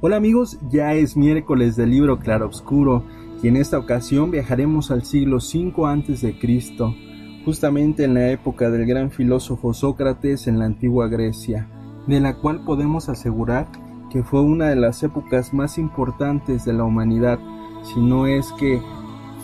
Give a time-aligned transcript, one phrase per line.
[0.00, 3.02] Hola amigos, ya es miércoles del libro Claroscuro
[3.42, 6.36] y en esta ocasión viajaremos al siglo V a.C.,
[7.44, 11.66] justamente en la época del gran filósofo Sócrates en la antigua Grecia,
[12.06, 13.66] de la cual podemos asegurar
[14.08, 17.40] que fue una de las épocas más importantes de la humanidad,
[17.82, 18.80] si no es que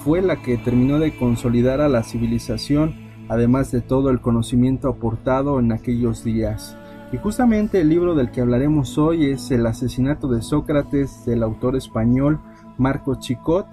[0.04, 2.94] fue la que terminó de consolidar a la civilización,
[3.28, 6.78] además de todo el conocimiento aportado en aquellos días.
[7.12, 11.76] Y justamente el libro del que hablaremos hoy es El asesinato de Sócrates del autor
[11.76, 12.40] español
[12.76, 13.66] Marco Chicot,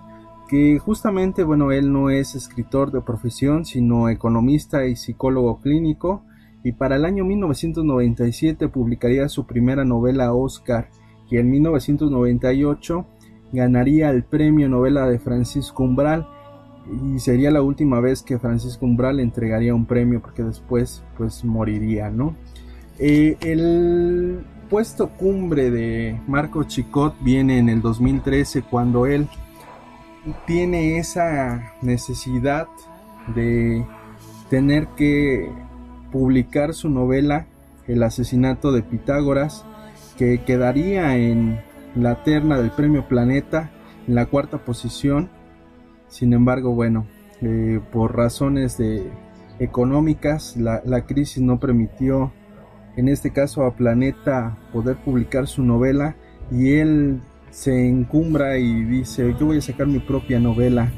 [0.48, 6.24] que justamente, bueno, él no es escritor de profesión, sino economista y psicólogo clínico,
[6.64, 10.90] y para el año 1997 publicaría su primera novela Oscar,
[11.30, 13.06] y en 1998
[13.54, 16.28] ganaría el premio novela de Francisco Umbral,
[16.92, 22.10] y sería la última vez que Francisco Umbral entregaría un premio, porque después, pues, moriría,
[22.10, 22.36] ¿no?
[23.00, 29.28] Eh, el puesto cumbre de Marco Chicot viene en el 2013, cuando él
[30.46, 32.68] tiene esa necesidad
[33.36, 33.86] de
[34.50, 35.52] tener que
[36.12, 37.48] publicar su novela
[37.88, 39.66] El asesinato de Pitágoras,
[40.18, 41.60] que quedaría en
[41.96, 43.72] la terna del premio Planeta
[44.08, 45.30] en la cuarta posición.
[46.08, 47.08] Sin embargo, bueno,
[47.42, 49.10] eh, por razones de
[49.60, 52.32] económicas, la, la crisis no permitió,
[52.96, 56.16] en este caso a Planeta, poder publicar su novela
[56.52, 60.90] y él se encumbra y dice yo voy a sacar mi propia novela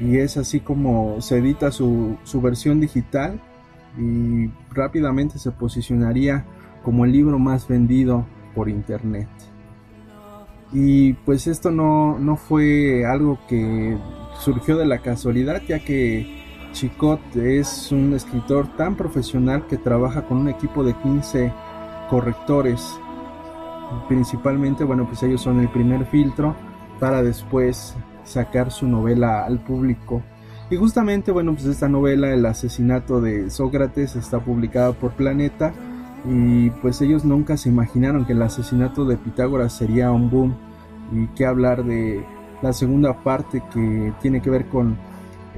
[0.00, 3.40] y es así como se edita su, versión digital
[3.98, 6.44] y rápidamente se posicionaría
[6.82, 9.28] como el libro más vendido por internet.
[10.72, 13.96] Y pues esto no, no fue algo que
[14.40, 16.43] surgió de la casualidad ya que
[16.74, 21.52] Chicot es un escritor tan profesional que trabaja con un equipo de 15
[22.10, 22.98] correctores
[24.08, 26.54] principalmente, bueno, pues ellos son el primer filtro
[27.00, 30.22] para después sacar su novela al público.
[30.70, 35.72] Y justamente, bueno, pues esta novela, El asesinato de Sócrates, está publicada por Planeta
[36.26, 40.56] y pues ellos nunca se imaginaron que el asesinato de Pitágoras sería un boom
[41.12, 42.24] y que hablar de
[42.62, 44.96] la segunda parte que tiene que ver con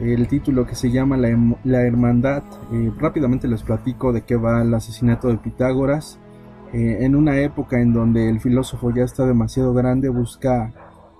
[0.01, 1.29] el título que se llama La,
[1.65, 2.43] la Hermandad.
[2.73, 6.19] Eh, rápidamente les platico de qué va el asesinato de Pitágoras.
[6.73, 10.73] Eh, en una época en donde el filósofo ya está demasiado grande, busca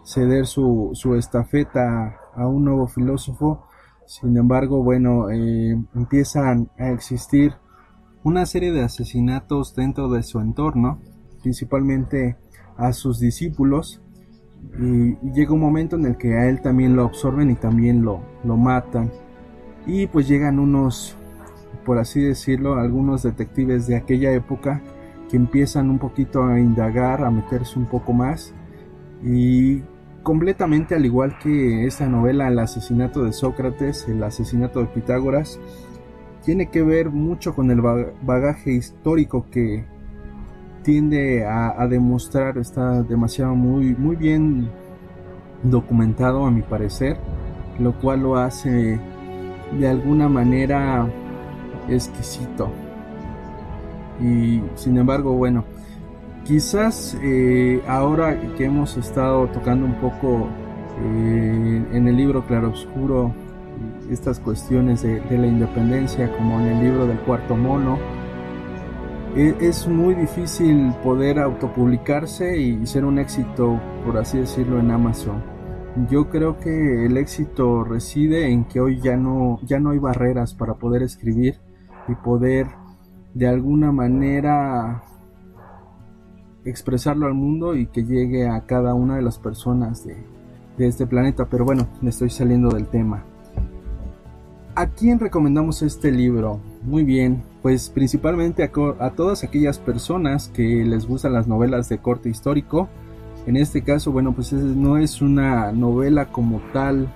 [0.05, 3.67] ceder su, estafeta a un nuevo filósofo.
[4.07, 7.55] Sin embargo, bueno, eh, empiezan a existir
[8.23, 11.01] una serie de asesinatos dentro de su entorno,
[11.43, 12.37] principalmente
[12.77, 14.03] a sus discípulos.
[14.79, 18.21] Y, llega un momento en el que a él también lo absorben y también lo,
[18.45, 19.11] lo matan.
[19.87, 21.17] Y pues llegan unos,
[21.85, 24.83] por así decirlo, algunos detectives de aquella época
[25.31, 28.55] que empiezan un poquito a indagar, a meterse un poco más
[29.23, 29.83] y
[30.23, 35.61] completamente al igual que esta novela El asesinato de Sócrates, el asesinato de Pitágoras,
[36.45, 39.85] tiene que ver mucho con el bagaje histórico que
[40.87, 44.71] tiende a, demostrar, está demasiado muy, muy bien
[45.65, 47.17] documentado a mi parecer,
[47.81, 49.01] lo cual lo hace
[49.81, 51.11] de alguna manera
[51.89, 52.71] exquisito.
[54.21, 55.65] Y sin embargo bueno
[56.45, 60.47] quizás eh, ahora que hemos estado tocando un poco
[61.03, 63.35] eh, en el libro Claroscuro
[64.09, 67.99] estas cuestiones de, la independencia como en el libro del cuarto mono
[69.37, 75.43] es muy difícil poder autopublicarse y ser un éxito por así decirlo en Amazon
[76.11, 80.55] yo creo que el éxito reside en que hoy ya no ya no hay barreras
[80.55, 81.61] para poder escribir
[82.09, 82.67] y poder
[83.35, 85.03] de alguna manera
[86.65, 90.17] expresarlo al mundo y que llegue a cada una de las personas de,
[90.79, 91.47] este planeta.
[91.49, 93.25] Pero bueno, me estoy saliendo del tema.
[94.75, 96.61] ¿A quién recomendamos este libro?
[96.83, 102.29] Muy bien, pues principalmente a, todas aquellas personas que les gustan las novelas de corte
[102.29, 102.89] histórico.
[103.45, 107.13] En este caso, bueno, pues no es una novela como tal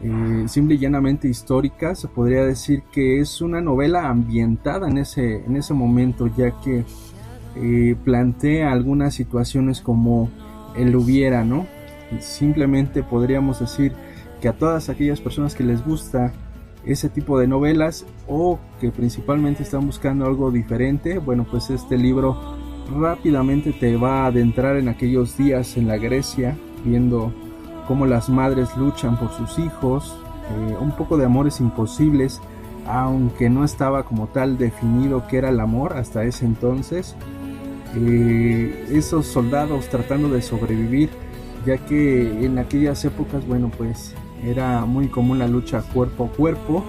[0.00, 5.44] eh, simple y llanamente histórica, se podría decir que es una novela ambientada en ese,
[5.44, 6.84] en ese momento, ya que
[7.56, 10.30] eh, plantea algunas situaciones como
[10.76, 11.66] el hubiera, ¿no?
[12.20, 13.92] Simplemente podríamos decir
[14.40, 16.32] que a todas aquellas personas que les gusta
[16.86, 22.36] ese tipo de novelas o que principalmente están buscando algo diferente, bueno, pues este libro
[22.98, 27.32] rápidamente te va a adentrar en aquellos días en la Grecia, viendo
[27.88, 30.16] cómo las madres luchan por sus hijos,
[30.50, 32.40] eh, un poco de amores imposibles,
[32.86, 37.16] aunque no estaba como tal definido qué era el amor hasta ese entonces.
[37.96, 41.10] Eh, esos soldados tratando de sobrevivir,
[41.64, 46.84] ya que en aquellas épocas, bueno, pues era muy común la lucha cuerpo a cuerpo.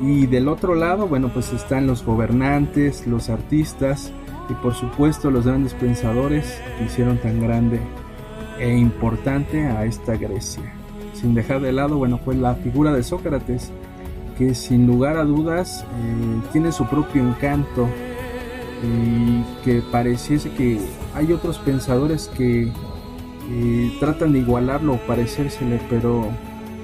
[0.00, 4.12] Y del otro lado, bueno, pues están los gobernantes, los artistas
[4.50, 7.80] y por supuesto los grandes pensadores que hicieron tan grande
[8.58, 10.74] e importante a esta Grecia.
[11.12, 13.72] Sin dejar de lado, bueno, pues la figura de Sócrates,
[14.36, 17.88] que sin lugar a dudas eh, tiene su propio encanto
[18.82, 20.80] y que pareciese que
[21.14, 22.72] hay otros pensadores que
[23.50, 26.28] eh, tratan de igualarlo o parecérsele, pero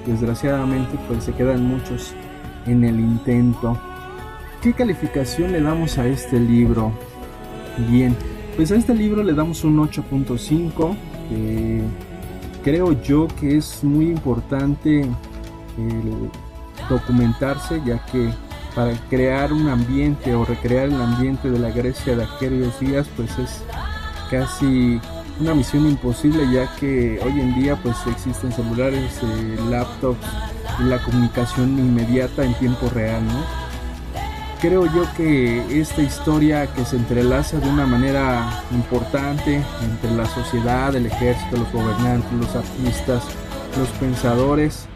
[0.05, 2.13] desgraciadamente pues se quedan muchos
[2.65, 3.77] en el intento.
[4.61, 6.91] ¿Qué calificación le damos a este libro?
[7.89, 8.15] Bien,
[8.55, 10.95] pues a este libro le damos un 8.5
[12.63, 15.05] creo yo que es muy importante
[16.89, 18.29] documentarse ya que
[18.75, 23.37] para crear un ambiente o recrear el ambiente de la Grecia de aquellos días pues
[23.39, 23.63] es
[24.29, 24.99] casi
[25.39, 30.27] una misión imposible ya que hoy en día pues existen celulares, eh, laptops
[30.79, 33.61] la comunicación inmediata en tiempo real, ¿no?
[34.61, 40.95] creo yo que esta historia que se entrelaza de una manera importante entre la sociedad,
[40.95, 43.23] el ejército, los gobernantes, los artistas,
[43.77, 44.87] los pensadores,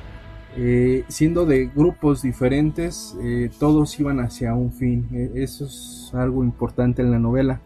[0.55, 5.07] eh, siendo de grupos diferentes, eh, todos iban hacia un fin.
[5.11, 7.59] E, eso es algo importante en la novela.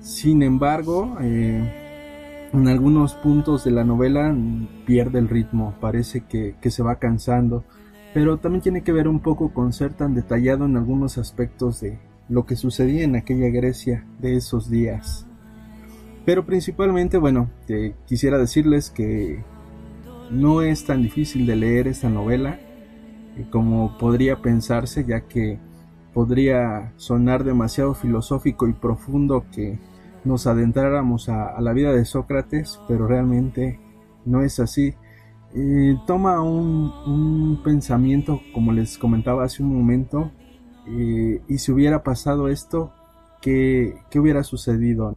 [0.00, 1.79] Sin embargo, eh,
[2.52, 4.34] en algunos puntos de la novela
[4.86, 7.64] pierde el ritmo, parece que, que se va cansando
[8.12, 11.98] pero también tiene que ver un poco con ser tan detallado en algunos aspectos de
[12.28, 15.26] lo que sucedía en aquella Grecia de esos días.
[16.24, 17.50] Pero principalmente, bueno,
[18.06, 19.42] quisiera decirles que
[20.30, 22.58] no es tan difícil de leer esta novela
[23.36, 25.58] eh, como podría pensarse, ya que
[26.12, 29.78] podría sonar demasiado filosófico y profundo que
[30.24, 33.80] nos adentráramos a la vida de Sócrates, pero realmente
[34.24, 34.94] no es así
[36.06, 40.30] toma un, pensamiento, como les comentaba hace un momento,
[40.86, 42.92] eh, y si hubiera pasado esto,
[43.40, 45.16] ¿qué, ¿qué hubiera sucedido?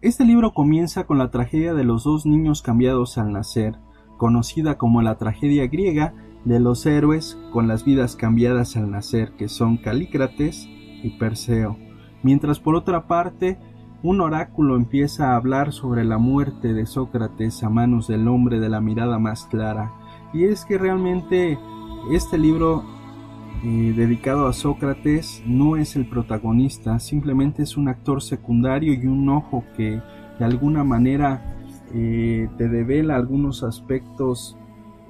[0.00, 3.76] Este libro comienza con la tragedia de los dos niños cambiados al nacer,
[4.18, 6.14] conocida como la tragedia griega
[6.46, 10.66] de los héroes con las vidas cambiadas al nacer, que son Calícrates
[11.02, 11.76] y Perseo.
[12.22, 13.58] Mientras por otra parte
[14.02, 18.68] un oráculo empieza a hablar sobre la muerte de Sócrates a manos del hombre de
[18.68, 19.92] la mirada más clara.
[20.32, 21.58] Y es que realmente
[22.12, 22.84] este libro
[23.64, 29.28] eh, dedicado a Sócrates no es el protagonista, simplemente es un actor secundario y un
[29.28, 30.00] ojo que
[30.38, 31.56] de alguna manera
[31.92, 34.56] eh, te devela algunos aspectos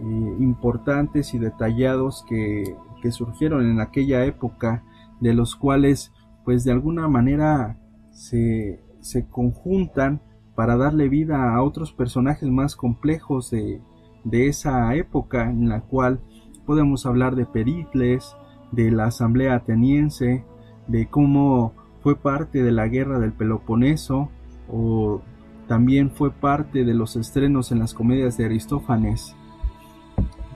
[0.01, 4.85] eh, importantes y detallados que, que surgieron en aquella época,
[5.21, 6.13] de los cuales
[6.45, 7.79] pues de alguna manera
[8.11, 10.21] se, se conjuntan
[10.57, 13.81] para darle vida a otros personajes más complejos de,
[14.33, 16.21] esa época en la cual
[16.65, 18.35] podemos hablar de Pericles,
[18.73, 20.45] de la Asamblea Ateniense,
[20.89, 24.31] de cómo fue parte de la guerra del Peloponeso
[24.69, 25.21] o
[25.69, 29.37] también fue parte de los estrenos en las comedias de Aristófanes.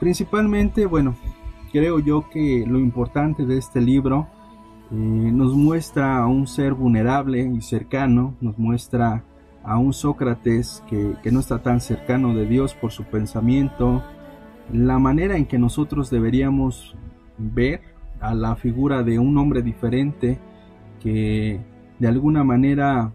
[0.00, 1.14] Principalmente, bueno,
[1.70, 4.26] creo yo que lo importante de este libro
[4.90, 9.22] eh, nos muestra a un ser vulnerable y cercano, nos muestra
[9.62, 14.02] a un Sócrates que, no está tan cercano de Dios por su pensamiento,
[14.72, 16.96] la manera en que nosotros deberíamos
[17.36, 17.82] ver
[18.20, 20.38] a la figura de un hombre diferente
[21.02, 21.60] que
[21.98, 23.12] de alguna manera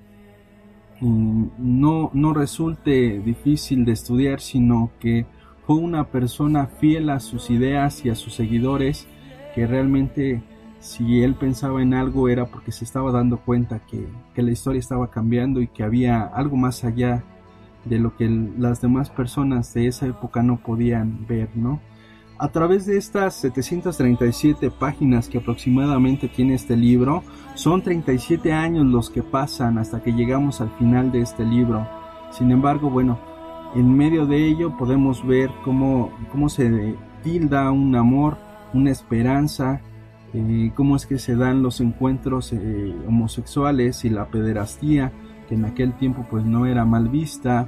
[1.01, 5.25] mm, no, no resulte difícil de estudiar, sino que
[5.65, 9.07] fue una persona fiel a sus ideas y a sus seguidores
[9.53, 10.43] que realmente
[10.79, 14.07] si él pensaba en algo era porque se estaba dando cuenta que,
[14.41, 17.23] la historia estaba cambiando y que había algo más allá
[17.85, 21.79] de lo que las demás personas de esa época no podían ver, ¿no?
[22.37, 27.23] A través de estas 737 páginas que aproximadamente tiene este libro,
[27.55, 31.87] son 37 años los que pasan hasta que llegamos al final de este libro.
[32.31, 33.17] Sin embargo, bueno,
[33.75, 38.37] en medio de ello podemos ver cómo, cómo se tilda un amor,
[38.73, 39.81] una esperanza,
[40.33, 45.11] eh, cómo es que se dan los encuentros eh, homosexuales y la pederastía,
[45.49, 47.67] que en aquel tiempo pues no era mal vista,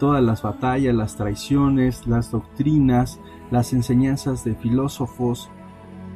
[0.00, 3.20] todas las batallas, las traiciones, las doctrinas,
[3.50, 5.48] las enseñanzas de filósofos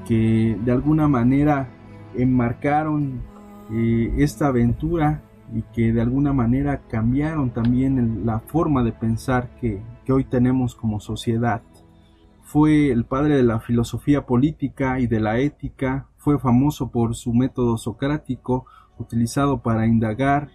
[0.07, 1.69] que de alguna manera
[2.15, 3.23] enmarcaron
[3.71, 5.23] eh, esta aventura
[5.55, 10.75] y que de alguna manera cambiaron también la forma de pensar que, que hoy tenemos
[10.75, 11.63] como sociedad.
[12.43, 17.35] Fue el padre de la filosofía política y de la ética, fue famoso por su
[17.35, 18.67] método socrático
[18.99, 20.51] utilizado para indagar,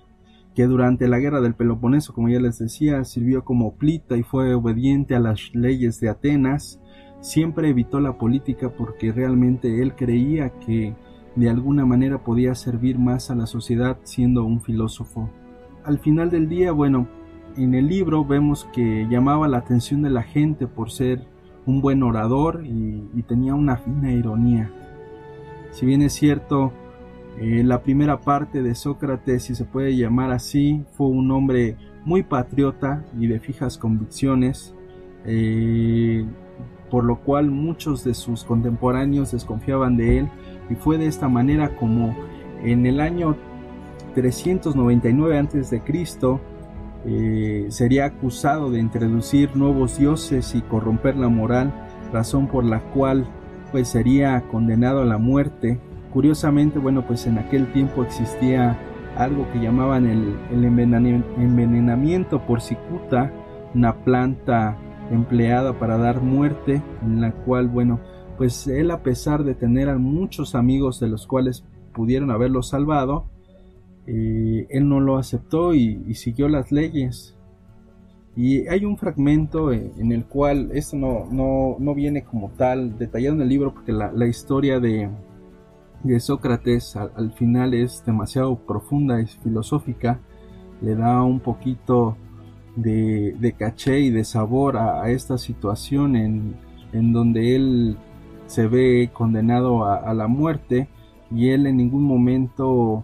[0.55, 4.53] que durante la guerra del Peloponeso, como ya les decía, sirvió como plita y fue
[4.53, 6.79] obediente a las leyes de Atenas,
[7.21, 10.95] siempre evitó la política porque realmente él creía que
[11.35, 15.29] de alguna manera podía servir más a la sociedad siendo un filósofo.
[15.83, 17.07] Al final del día, bueno,
[17.57, 21.21] en el libro vemos que llamaba la atención de la gente por ser
[21.65, 24.69] un buen orador y, tenía una fina ironía.
[25.71, 26.73] Si bien es cierto,
[27.39, 32.23] eh, la primera parte de Sócrates, si se puede llamar así, fue un hombre muy
[32.23, 34.75] patriota y de fijas convicciones,
[35.25, 36.25] eh,
[36.93, 40.29] por lo cual muchos de sus contemporáneos desconfiaban de él
[40.69, 42.15] y fue de esta manera como
[42.63, 43.35] en el año
[44.13, 45.81] 399 a.C.
[47.05, 51.73] Eh, sería acusado de introducir nuevos dioses y corromper la moral,
[52.11, 53.25] razón por la cual
[53.71, 55.79] pues sería condenado a la muerte.
[56.13, 58.77] Curiosamente, bueno, pues en aquel tiempo existía
[59.17, 63.33] algo que llamaban el, el envenenamiento por cicuta,
[63.73, 64.77] una planta
[65.11, 67.99] empleada para dar muerte, en la cual, bueno,
[68.37, 73.25] pues él a pesar de tener a muchos amigos de los cuales pudieron haberlo salvado,
[74.05, 77.35] eh, él no lo aceptó y, siguió las leyes.
[78.35, 81.27] Y hay un fragmento en, el cual, esto no,
[81.79, 85.07] no, viene como tal detallado en el libro porque la, historia de,
[86.03, 90.19] de Sócrates al, final es demasiado profunda, y filosófica,
[90.81, 92.17] le da un poquito
[92.75, 96.55] de, caché y de sabor a, esta situación en,
[96.91, 97.97] en donde él
[98.47, 100.87] se ve condenado a, la muerte
[101.31, 103.03] y él en ningún momento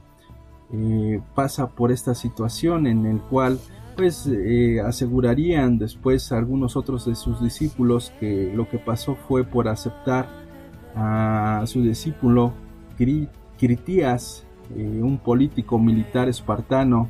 [0.71, 3.59] eh, pasa por esta situación en el cual
[3.95, 9.67] pues eh, asegurarían después algunos otros de sus discípulos que lo que pasó fue por
[9.67, 10.29] aceptar
[10.95, 12.53] a su discípulo
[13.57, 14.45] Critías,
[14.75, 17.09] eh, un político militar espartano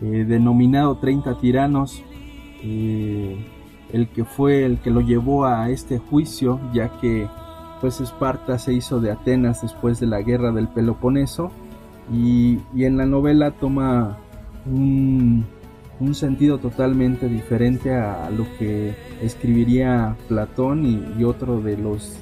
[0.00, 2.02] denominado 30 tiranos,
[2.62, 7.26] el que fue el que lo llevó a este juicio ya que
[7.80, 11.50] pues Esparta se hizo de Atenas después de la guerra del Peloponeso
[12.12, 14.18] y, en la novela toma
[14.66, 15.44] un,
[16.12, 22.18] sentido totalmente diferente a, lo que escribiría Platón y, otro de los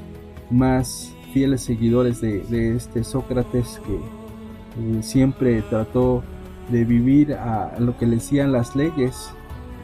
[0.50, 6.23] más fieles seguidores de, este Sócrates que eh, siempre trató
[6.70, 9.30] de vivir a lo que le decían las leyes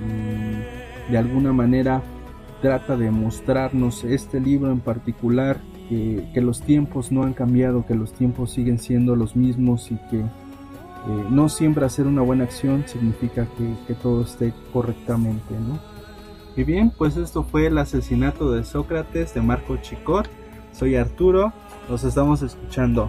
[0.01, 2.03] y de alguna manera
[2.61, 5.59] trata de mostrarnos este libro en particular
[5.89, 10.21] que, los tiempos no han cambiado, que los tiempos siguen siendo los mismos y que
[10.21, 13.47] eh, no siempre hacer una buena acción significa
[13.87, 15.79] que, todo esté correctamente, ¿no?
[16.57, 20.29] Y bien, pues esto fue el asesinato de Sócrates de Marco Chicot.
[20.73, 21.53] Soy Arturo,
[21.89, 23.09] nos estamos escuchando.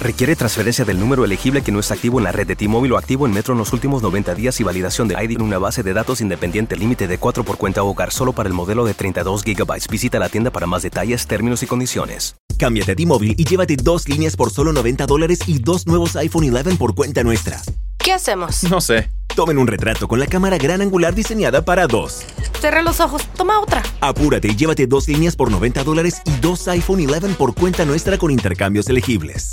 [0.00, 2.96] Requiere transferencia del número elegible que no está activo en la red de T-Mobile o
[2.96, 5.82] activo en Metro en los últimos 90 días y validación de ID en una base
[5.82, 9.44] de datos independiente límite de 4 por cuenta hogar solo para el modelo de 32
[9.44, 9.90] GB.
[9.90, 12.34] Visita la tienda para más detalles, términos y condiciones.
[12.58, 16.48] Cámbiate a T-Mobile y llévate dos líneas por solo 90 dólares y dos nuevos iPhone
[16.56, 17.60] 11 por cuenta nuestra.
[17.98, 18.64] ¿Qué hacemos?
[18.70, 19.10] No sé.
[19.36, 22.24] Tomen un retrato con la cámara gran angular diseñada para dos.
[22.58, 23.82] Cerra los ojos, toma otra.
[24.00, 28.16] Apúrate y llévate dos líneas por 90 dólares y dos iPhone 11 por cuenta nuestra
[28.16, 29.52] con intercambios elegibles.